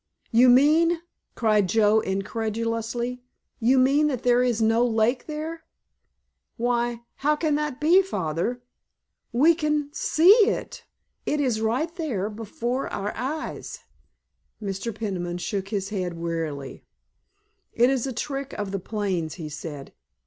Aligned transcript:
"You 0.31 0.49
mean"—cried 0.49 1.69
Joe, 1.69 1.99
incredulously—"you 1.99 3.77
mean 3.77 4.07
that 4.07 4.23
there 4.23 4.41
is 4.41 4.59
no 4.59 4.83
lake 4.83 5.27
there? 5.27 5.63
Why, 6.57 7.03
how 7.17 7.35
can 7.35 7.53
that 7.53 7.79
be, 7.79 8.01
Father? 8.01 8.63
We 9.31 9.53
can 9.53 9.89
see 9.93 10.31
it; 10.49 10.85
it 11.27 11.39
is 11.39 11.61
right 11.61 11.95
there 11.97 12.31
before 12.31 12.91
our 12.91 13.13
eyes——" 13.15 13.77
Mr. 14.59 14.91
Peniman 14.91 15.37
shook 15.37 15.67
his 15.67 15.89
head 15.89 16.17
wearily. 16.17 16.83
"It 17.71 17.91
is 17.91 18.07
a 18.07 18.11
trick 18.11 18.53
of 18.53 18.71
the 18.71 18.79
plains," 18.79 19.35
he 19.35 19.49
said. 19.49 19.93